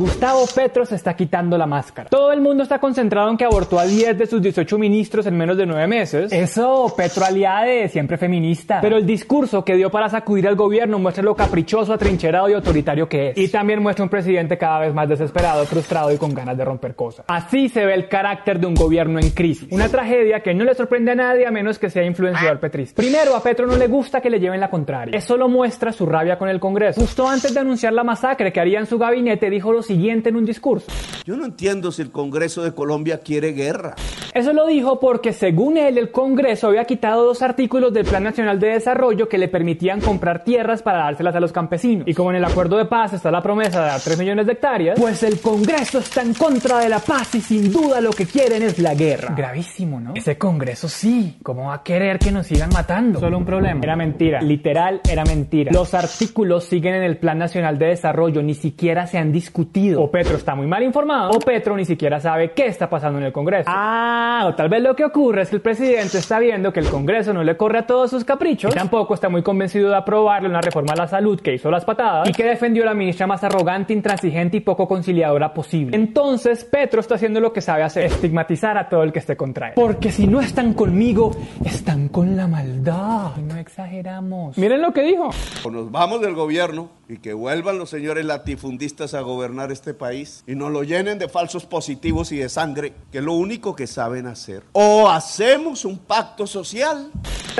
[0.00, 2.08] Gustavo Petro se está quitando la máscara.
[2.08, 5.36] Todo el mundo está concentrado en que abortó a 10 de sus 18 ministros en
[5.36, 6.32] menos de 9 meses.
[6.32, 8.80] Eso, Petro aliade, siempre feminista.
[8.80, 13.10] Pero el discurso que dio para sacudir al gobierno muestra lo caprichoso, atrincherado y autoritario
[13.10, 13.36] que es.
[13.36, 16.94] Y también muestra un presidente cada vez más desesperado, frustrado y con ganas de romper
[16.94, 17.26] cosas.
[17.28, 19.68] Así se ve el carácter de un gobierno en crisis.
[19.70, 23.02] Una tragedia que no le sorprende a nadie a menos que sea influenciador petrista.
[23.02, 25.14] Primero, a Petro no le gusta que le lleven la contraria.
[25.14, 26.98] Eso lo muestra su rabia con el Congreso.
[26.98, 30.36] Justo antes de anunciar la masacre que haría en su gabinete, dijo lo siguiente en
[30.36, 30.86] un discurso.
[31.30, 33.94] Yo no entiendo si el Congreso de Colombia quiere guerra.
[34.34, 38.58] Eso lo dijo porque según él el Congreso había quitado dos artículos del Plan Nacional
[38.58, 42.08] de Desarrollo que le permitían comprar tierras para dárselas a los campesinos.
[42.08, 44.54] Y como en el acuerdo de paz está la promesa de dar 3 millones de
[44.54, 48.26] hectáreas, pues el Congreso está en contra de la paz y sin duda lo que
[48.26, 49.32] quieren es la guerra.
[49.32, 50.14] Gravísimo, ¿no?
[50.16, 51.38] Ese Congreso sí.
[51.44, 53.20] ¿Cómo va a querer que nos sigan matando?
[53.20, 53.78] Solo un problema.
[53.84, 54.42] Era mentira.
[54.42, 55.70] Literal era mentira.
[55.72, 60.02] Los artículos siguen en el Plan Nacional de Desarrollo, ni siquiera se han discutido.
[60.02, 63.26] O Petro está muy mal informado, o Petro ni siquiera sabe qué está pasando en
[63.26, 63.70] el Congreso.
[63.72, 66.88] Ah, o tal vez lo que ocurre es que el presidente está viendo que el
[66.88, 70.48] Congreso no le corre a todos sus caprichos, y tampoco está muy convencido de aprobarle
[70.48, 73.26] una reforma a la salud que hizo las patadas, y que defendió a la ministra
[73.26, 75.96] más arrogante, intransigente y poco conciliadora posible.
[75.96, 79.68] Entonces, Petro está haciendo lo que sabe hacer, estigmatizar a todo el que esté contra
[79.68, 79.72] él.
[79.74, 81.32] Porque si no están conmigo,
[81.64, 83.36] están con la maldad.
[83.36, 84.56] No exageramos.
[84.58, 85.30] Miren lo que dijo.
[85.64, 90.44] O nos vamos del gobierno y que vuelvan los señores latifundistas a gobernar este país
[90.46, 93.86] y nos lo llenen de falsos positivos y de sangre, que es lo único que
[93.86, 94.62] saben hacer.
[94.72, 97.10] O hacemos un pacto social.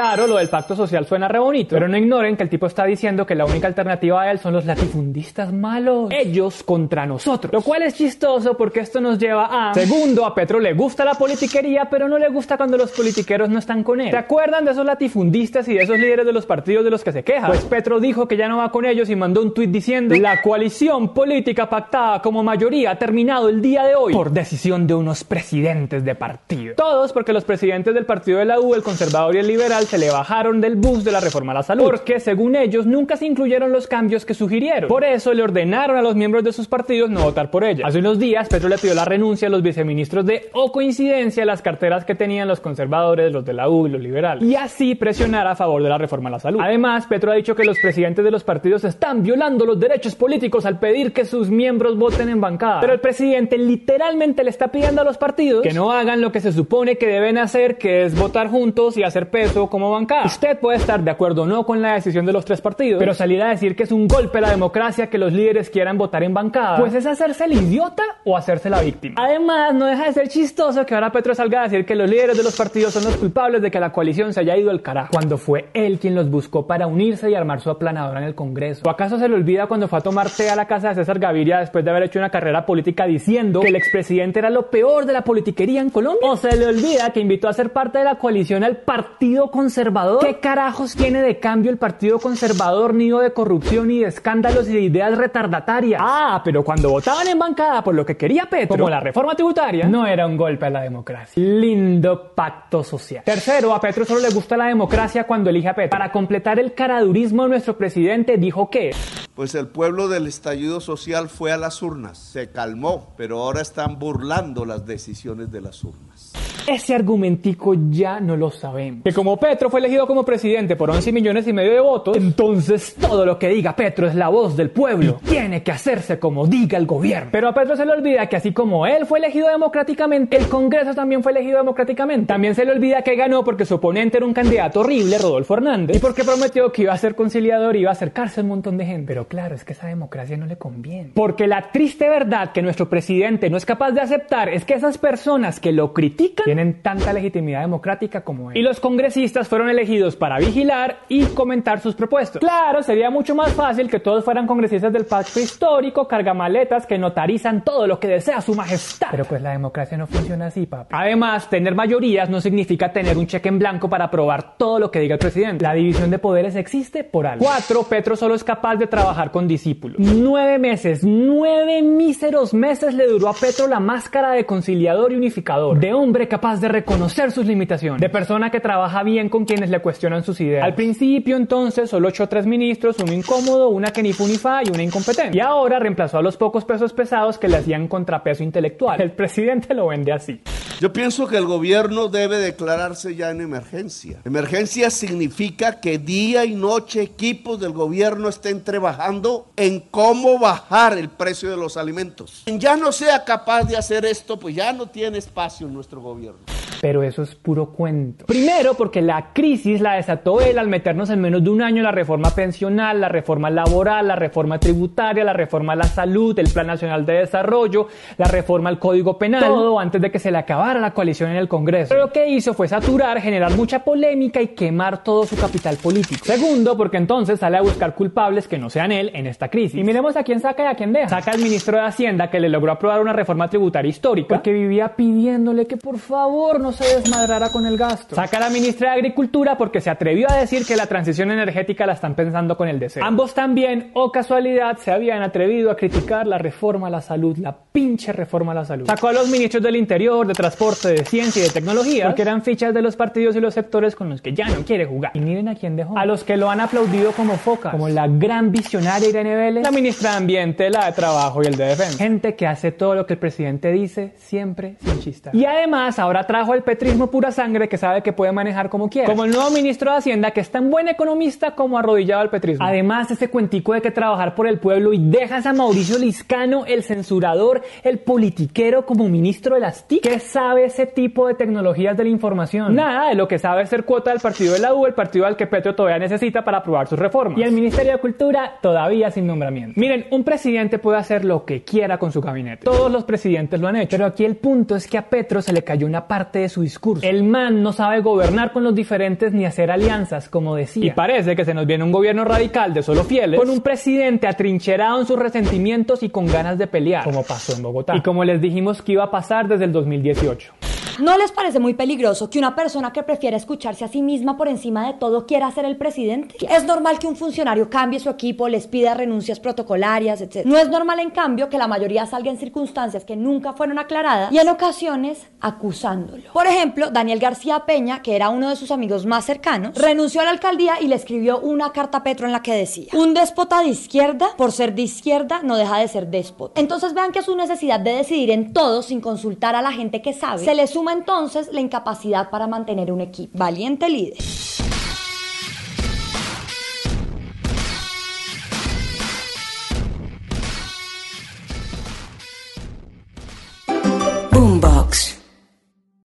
[0.01, 2.87] Claro, lo del pacto social suena re bonito, pero no ignoren que el tipo está
[2.87, 6.09] diciendo que la única alternativa a él son los latifundistas malos.
[6.11, 7.53] Ellos contra nosotros.
[7.53, 9.75] Lo cual es chistoso porque esto nos lleva a...
[9.75, 13.59] Segundo, a Petro le gusta la politiquería, pero no le gusta cuando los politiqueros no
[13.59, 14.11] están con él.
[14.11, 17.13] ¿Se acuerdan de esos latifundistas y de esos líderes de los partidos de los que
[17.13, 17.51] se quejan?
[17.51, 20.41] Pues Petro dijo que ya no va con ellos y mandó un tuit diciendo la
[20.41, 25.25] coalición política pactada como mayoría ha terminado el día de hoy por decisión de unos
[25.25, 26.75] presidentes de partido.
[26.75, 29.99] Todos porque los presidentes del partido de la U, el conservador y el liberal se
[29.99, 33.27] le bajaron del bus de la reforma a la salud porque según ellos nunca se
[33.27, 34.87] incluyeron los cambios que sugirieron.
[34.89, 37.85] Por eso le ordenaron a los miembros de sus partidos no votar por ella.
[37.87, 41.61] Hace unos días Petro le pidió la renuncia a los viceministros de o coincidencia las
[41.61, 45.49] carteras que tenían los conservadores, los de la U y los liberales y así presionar
[45.49, 46.61] a favor de la reforma a la salud.
[46.63, 50.67] Además, Petro ha dicho que los presidentes de los partidos están violando los derechos políticos
[50.67, 52.81] al pedir que sus miembros voten en bancada.
[52.81, 56.41] Pero el presidente literalmente le está pidiendo a los partidos que no hagan lo que
[56.41, 60.27] se supone que deben hacer, que es votar juntos y hacer peso bancada.
[60.27, 63.15] Usted puede estar de acuerdo o no con la decisión de los tres partidos, pero
[63.15, 66.25] salir a decir que es un golpe a la democracia que los líderes quieran votar
[66.25, 69.15] en bancada, pues es hacerse el idiota o hacerse la víctima.
[69.19, 72.37] Además, no deja de ser chistoso que ahora Petro salga a decir que los líderes
[72.37, 75.11] de los partidos son los culpables de que la coalición se haya ido al carajo,
[75.13, 78.83] cuando fue él quien los buscó para unirse y armar su aplanadora en el Congreso.
[78.85, 81.19] ¿O acaso se le olvida cuando fue a tomar té a la casa de César
[81.19, 85.07] Gaviria después de haber hecho una carrera política diciendo que el expresidente era lo peor
[85.07, 86.21] de la politiquería en Colombia?
[86.23, 90.25] ¿O se le olvida que invitó a ser parte de la coalición al Partido Conservador?
[90.25, 94.73] ¿Qué carajos tiene de cambio el Partido Conservador nido de corrupción y de escándalos y
[94.73, 96.01] de ideas retardatarias?
[96.03, 99.87] Ah, pero cuando votaban en bancada por lo que quería Petro, como la reforma tributaria,
[99.87, 101.45] no era un golpe a la democracia.
[101.45, 103.23] Lindo pacto social.
[103.23, 105.91] Tercero, a Petro solo le gusta la democracia cuando elige a Petro.
[105.91, 108.93] Para completar el caradurismo, nuestro presidente dijo que
[109.35, 113.99] Pues el pueblo del estallido social fue a las urnas, se calmó, pero ahora están
[113.99, 116.33] burlando las decisiones de las urnas.
[116.67, 119.03] Ese argumentico ya no lo sabemos.
[119.05, 122.95] Que como Petro fue elegido como presidente por 11 millones y medio de votos, entonces
[123.01, 125.21] todo lo que diga Petro es la voz del pueblo.
[125.29, 127.31] Tiene que hacerse como diga el gobierno.
[127.33, 130.95] Pero a Petro se le olvida que así como él fue elegido democráticamente, el Congreso
[130.95, 132.27] también fue elegido democráticamente.
[132.27, 135.97] También se le olvida que ganó porque su oponente era un candidato horrible, Rodolfo Hernández,
[135.97, 138.77] y porque prometió que iba a ser conciliador y iba a acercarse a un montón
[138.77, 139.07] de gente.
[139.07, 141.11] Pero claro, es que esa democracia no le conviene.
[141.15, 144.99] Porque la triste verdad que nuestro presidente no es capaz de aceptar es que esas
[144.99, 148.57] personas que lo critican tienen tanta legitimidad democrática como él.
[148.57, 152.41] Y los congresistas fueron elegidos para vigilar y comentar sus propuestas.
[152.41, 157.63] Claro, sería mucho más fácil que todos fueran congresistas del pacto histórico, cargamaletas que notarizan
[157.63, 159.07] todo lo que desea su majestad.
[159.13, 160.89] Pero pues la democracia no funciona así, papi.
[160.91, 164.99] Además, tener mayorías no significa tener un cheque en blanco para aprobar todo lo que
[164.99, 165.63] diga el presidente.
[165.63, 167.45] La división de poderes existe por algo.
[167.45, 169.99] Cuatro, Petro solo es capaz de trabajar con discípulos.
[170.01, 175.79] Nueve meses, nueve míseros meses le duró a Petro la máscara de conciliador y unificador.
[175.79, 178.01] De hombre capaz de reconocer sus limitaciones.
[178.01, 180.65] De persona que trabaja bien con quienes le cuestionan sus ideas.
[180.65, 184.63] Al principio, entonces, solo echó tres ministros, uno incómodo, una que ni fu ni fa
[184.65, 185.37] y una incompetente.
[185.37, 189.01] Y ahora reemplazó a los pocos pesos pesados que le hacían contrapeso intelectual.
[189.01, 190.41] El presidente lo vende así.
[190.81, 194.23] Yo pienso que el gobierno debe declararse ya en emergencia.
[194.25, 201.11] Emergencia significa que día y noche equipos del gobierno estén trabajando en cómo bajar el
[201.11, 202.45] precio de los alimentos.
[202.47, 206.01] Quien ya no sea capaz de hacer esto, pues ya no tiene espacio en nuestro
[206.01, 206.41] gobierno.
[206.81, 208.27] Pero eso es puro cuento.
[208.27, 211.93] Primero, porque la crisis la desató él al meternos en menos de un año la
[211.93, 216.67] reforma pensional, la reforma laboral, la reforma tributaria, la reforma a la salud, el Plan
[216.67, 220.81] Nacional de Desarrollo, la reforma al Código Penal, todo antes de que se le acabara
[220.81, 221.91] la coalición en el Congreso.
[221.91, 226.25] Pero lo que hizo fue saturar, generar mucha polémica y quemar todo su capital político.
[226.25, 229.79] Segundo, porque entonces sale a buscar culpables que no sean él en esta crisis.
[229.79, 231.09] Y miremos a quién saca y a quién deja.
[231.09, 234.97] Saca al ministro de Hacienda que le logró aprobar una reforma tributaria histórica porque vivía
[234.97, 238.15] pidiéndole que por favor no se desmadrara con el gasto.
[238.15, 241.87] Saca a la ministra de Agricultura porque se atrevió a decir que la transición energética
[241.87, 243.05] la están pensando con el deseo.
[243.05, 247.57] Ambos también, o casualidad, se habían atrevido a criticar la reforma a la salud, la
[247.73, 248.87] pinche reforma a la salud.
[248.87, 252.43] Sacó a los ministros del Interior, de Transporte, de Ciencia y de Tecnología porque eran
[252.43, 255.13] fichas de los partidos y los sectores con los que ya no quiere jugar.
[255.15, 255.97] Y miren a quién dejó.
[255.97, 259.71] A los que lo han aplaudido como foca, como la gran visionaria Irene Vélez, la
[259.71, 261.99] ministra de Ambiente, la de Trabajo y el de Defensa.
[261.99, 265.35] Gente que hace todo lo que el presidente dice, siempre sin chistar.
[265.35, 269.09] Y además ahora trajo el petrismo pura sangre que sabe que puede manejar como quiera.
[269.09, 272.65] Como el nuevo ministro de Hacienda que es tan buen economista como arrodillado al petrismo.
[272.65, 276.83] Además ese cuentico de que trabajar por el pueblo y dejas a Mauricio Liscano, el
[276.83, 280.03] censurador, el politiquero como ministro de las TIC.
[280.03, 282.75] ¿Qué sabe ese tipo de tecnologías de la información?
[282.75, 285.37] Nada de lo que sabe ser cuota del partido de la U, el partido al
[285.37, 287.39] que Petro todavía necesita para aprobar sus reformas.
[287.39, 289.81] Y el Ministerio de Cultura todavía sin nombramiento.
[289.81, 292.65] Miren, un presidente puede hacer lo que quiera con su gabinete.
[292.65, 293.91] Todos los presidentes lo han hecho.
[293.91, 296.63] Pero aquí el punto es que a Petro se le cayó una parte de su
[296.63, 297.07] discurso.
[297.07, 300.85] El man no sabe gobernar con los diferentes ni hacer alianzas, como decía.
[300.85, 304.27] Y parece que se nos viene un gobierno radical de solo fieles, con un presidente
[304.27, 307.97] atrincherado en sus resentimientos y con ganas de pelear, como pasó en Bogotá.
[307.97, 310.53] Y como les dijimos que iba a pasar desde el 2018.
[311.01, 314.49] ¿No les parece muy peligroso que una persona que prefiere escucharse a sí misma por
[314.49, 316.37] encima de todo quiera ser el presidente?
[316.47, 320.45] Es normal que un funcionario cambie su equipo, les pida renuncias protocolarias, etc.
[320.45, 324.31] No es normal, en cambio, que la mayoría salga en circunstancias que nunca fueron aclaradas
[324.31, 326.33] y en ocasiones acusándolo.
[326.35, 330.25] Por ejemplo, Daniel García Peña, que era uno de sus amigos más cercanos, renunció a
[330.25, 333.61] la alcaldía y le escribió una carta a Petro en la que decía, un déspota
[333.61, 336.61] de izquierda, por ser de izquierda, no deja de ser déspota.
[336.61, 340.13] Entonces vean que su necesidad de decidir en todo sin consultar a la gente que
[340.13, 343.39] sabe, se le entonces la incapacidad para mantener un equipo.
[343.39, 344.19] Valiente líder.